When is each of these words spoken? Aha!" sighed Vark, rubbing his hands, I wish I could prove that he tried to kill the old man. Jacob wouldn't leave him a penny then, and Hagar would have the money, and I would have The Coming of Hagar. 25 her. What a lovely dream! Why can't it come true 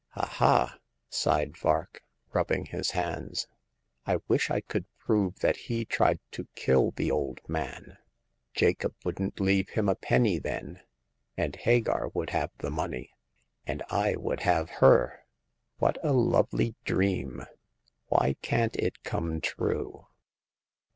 Aha!" 0.15 0.79
sighed 1.11 1.55
Vark, 1.55 2.01
rubbing 2.33 2.65
his 2.65 2.89
hands, 2.89 3.45
I 4.07 4.17
wish 4.27 4.49
I 4.49 4.61
could 4.61 4.85
prove 4.97 5.41
that 5.41 5.55
he 5.69 5.85
tried 5.85 6.17
to 6.31 6.47
kill 6.55 6.89
the 6.89 7.11
old 7.11 7.39
man. 7.47 7.99
Jacob 8.55 8.95
wouldn't 9.05 9.39
leave 9.39 9.69
him 9.69 9.87
a 9.87 9.93
penny 9.93 10.39
then, 10.39 10.81
and 11.37 11.55
Hagar 11.55 12.07
would 12.15 12.31
have 12.31 12.49
the 12.57 12.71
money, 12.71 13.11
and 13.67 13.83
I 13.91 14.15
would 14.15 14.39
have 14.39 14.69
The 14.69 14.73
Coming 14.79 14.93
of 14.93 14.97
Hagar. 14.97 15.23
25 15.77 15.77
her. 15.77 15.77
What 15.77 15.97
a 16.03 16.13
lovely 16.13 16.75
dream! 16.83 17.43
Why 18.07 18.35
can't 18.43 18.75
it 18.77 19.03
come 19.03 19.39
true 19.39 20.07